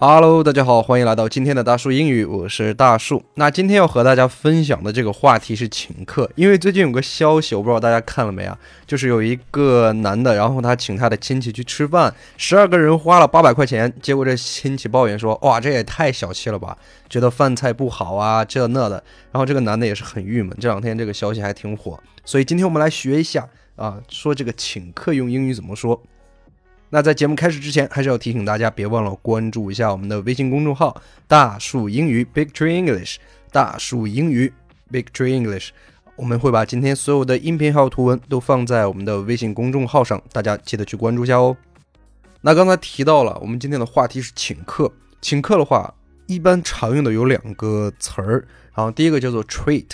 [0.00, 3.20] Hello，大家好，欢迎来到今天的大树英语，我是大树。
[3.34, 8.56] 那今天要和大家分享的这个话题是请客，因为最近有个消息，我不知道大家看了没啊？
[8.86, 16.78] 就是有一个男的，然后他请他的亲戚去吃饭，十二个人花了八百块钱，结果这亲戚抱怨说：“哇，这也太小气了吧，
[17.08, 19.02] 觉得饭菜不好啊，这那的。”
[19.32, 20.56] 然后这个男的也是很郁闷。
[20.60, 23.48] 这两天这个消息还挺火，所以今天我们来学一下
[23.78, 26.02] 啊，说这个请客用英语怎么说。
[26.90, 33.16] 那在节目开始之前，还是要提醒大家，别忘了关注一下我们的微信公众号“大树英语 ”（Big Tree English）。
[33.52, 34.52] 大树英语
[34.90, 35.68] （Big Tree English），
[36.16, 41.56] 我们会把今天所有的音频还有图文都放在我们的微信公众号上，大家记得去关注一下哦。
[42.40, 44.90] 那刚才提到了，我们今天的话题是请客。
[45.20, 45.94] 请客的话，
[46.26, 49.90] 一般常用的有两个词儿，然后第一个叫做 treat。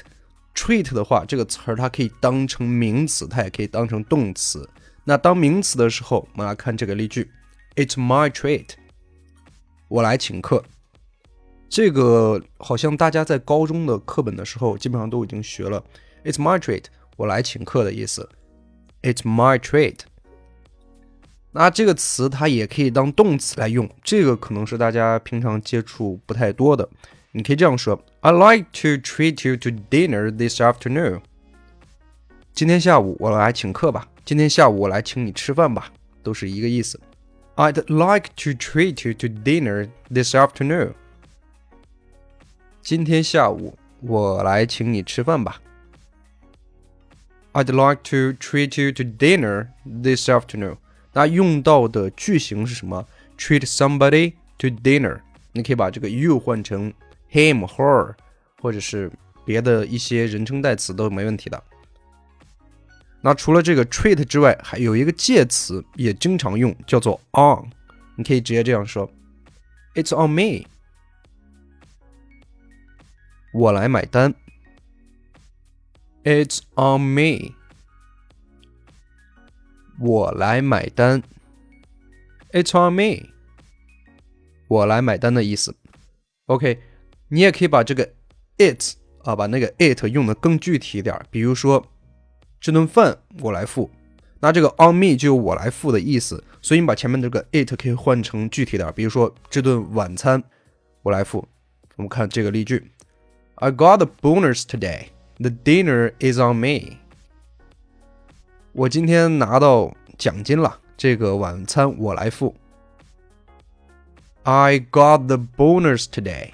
[0.54, 4.68] Treat 的话，这个词儿它可以当成名词，它也可以当成动词。
[5.04, 7.30] 那当名词的时候，我们来看这个例句
[7.74, 8.68] ：It's my treat。
[9.88, 10.64] 我来请客。
[11.68, 15.84] 这个好像大家在高中的课本的时候，基本上都已经学了。
[16.24, 16.84] It's my treat，
[17.16, 18.28] 我来请客的意思。
[19.02, 19.98] It's my treat。
[21.52, 26.88] 那这个词它也可以当动词来用，这个可能是大家平常接触不太多的。
[27.33, 31.21] 你可以这样说：I'd like to treat you to dinner this afternoon。
[32.53, 34.07] 今天下午我来请客吧。
[34.25, 35.91] 今天下午我来请你吃饭吧，
[36.23, 36.99] 都是一个意思。
[37.55, 40.93] I'd like to treat you to dinner this afternoon。
[42.81, 45.61] 今天下午我来请你吃饭吧。
[47.53, 50.77] I'd like to treat you to dinner this afternoon。
[51.13, 53.05] 那用到的句型是什么？
[53.37, 55.21] Treat somebody to dinner。
[55.51, 56.93] 你可以把这个 you 换成
[57.34, 58.14] him、her，
[58.62, 59.10] 或者是
[59.44, 61.60] 别的一些人称代词都没问题的。
[63.20, 67.68] 那除了这个 treat 之外，还有一个介词也经常用，叫做 on。
[68.16, 69.10] 你可以直接这样说
[69.94, 70.68] ：It's on me。
[73.52, 74.34] 我来买单。
[76.22, 77.54] It's on me。
[79.98, 81.22] 我来买单。
[82.52, 83.30] It's on me。
[84.68, 85.74] 我来买单的意思。
[86.46, 86.78] OK，
[87.28, 88.08] 你也可以把这个
[88.58, 91.84] it 啊，把那个 it 用的更具体一点，比如说。
[92.60, 93.90] 这顿饭我来付，
[94.40, 100.42] 那这个 on me 就有我来付的意思，所以你把前面这个 it 可以换成具体点，比如说这顿晚餐
[101.02, 101.46] 我来付。
[101.96, 102.90] 我们看这个例句
[103.56, 105.08] ：I got the bonus today.
[105.36, 106.96] The dinner is on me.
[108.72, 112.54] 我今天拿到奖金了，这个晚餐我来付。
[114.44, 116.52] I got the bonus today.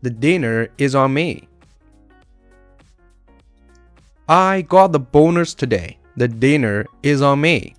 [0.00, 1.48] The dinner is on me.
[4.26, 5.96] I got the bonus today.
[6.16, 7.74] The dinner is on me.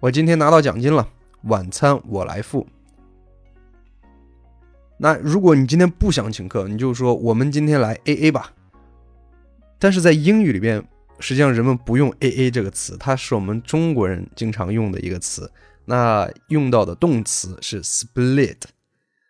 [0.00, 1.08] 我今天拿到奖金了，
[1.44, 2.66] 晚餐我来付。
[4.98, 8.52] 那如果你今天不想请客，你就说我们今天来 A A 吧。
[9.78, 10.84] 但是在英语里边，
[11.18, 15.50] 实际上人们不用 A A 这个词，它是我们中国人经常用的一个词。
[15.84, 18.58] 那用到的动词是 split。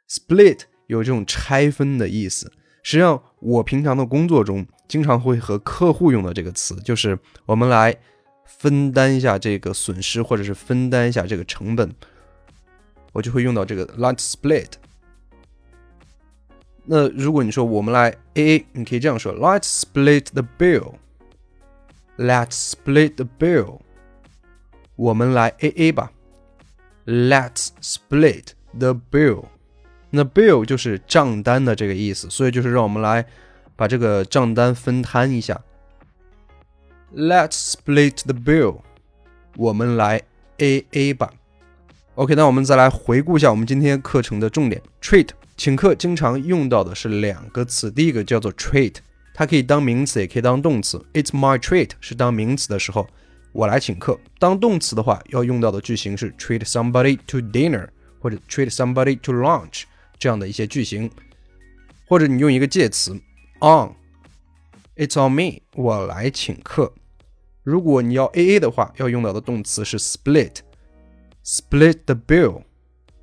[0.08, 0.62] split
[0.92, 2.52] 有这种拆分的意思。
[2.82, 7.96] 实际上，我平常的工作中经常会和客户用的这个词，就是我们来
[8.44, 11.90] 分担一下这个损失，或者是分担一下这个成本，
[13.12, 14.72] 我就会用到这个 let's split。
[16.84, 20.94] 那如果你说我们来 AA，你可以这样说：Let's split the bill。
[22.18, 23.80] Let's split the bill。
[24.96, 26.12] 我们来 AA 吧。
[27.06, 29.44] Let's split the bill。
[30.14, 33.24] 那 bill 就是账单的这个意思，所以就是让我们来
[33.74, 35.58] 把这个账单分摊一下。
[37.14, 38.80] Let's split the bill，
[39.56, 40.20] 我们来
[40.58, 41.32] A A 吧。
[42.16, 44.82] OK，那我们再来回顾一下我们今天课程的重点。
[45.00, 48.96] Treat 请客经常用到的是两个词，第一个叫做 treat，
[49.32, 51.02] 它可以当名词，也可以当动词。
[51.14, 53.08] It's my treat 是当名词的时候，
[53.52, 54.20] 我来请客。
[54.38, 57.88] 当动词的话，要用到的句型是 treat somebody to dinner，
[58.20, 59.84] 或者 treat somebody to lunch。
[60.22, 61.10] 这样的一些句型，
[62.06, 63.12] 或者你用一个介词
[63.60, 66.92] on，it's on me，我来请客。
[67.64, 72.62] 如果你要 A A 的话，要用到的动词是 split，split the bill，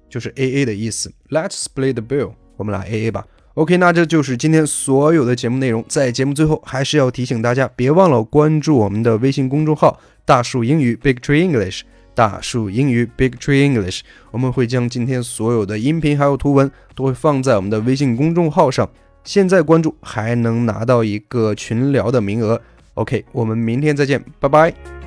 [0.10, 1.14] 就是 A A 的意思。
[1.30, 3.26] Let's split the bill，我们来 A A 吧。
[3.54, 5.86] OK，那这就是今天所有的节目内容。
[5.88, 11.84] 在节目最后，还是要提醒大家，别忘了关注我们的微信公众号“大树英语 ”（Big Tree English）。
[12.20, 18.90] 大树英语 Big Tree English，我们会将今天所有的音频还有图文都会放在我们的微信公众号上。
[19.24, 22.62] 现在关注还能拿到一个群聊的名额。
[22.96, 24.99] OK，我们明天再见，拜拜。